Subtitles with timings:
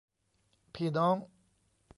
[0.73, 1.15] พี่น้อง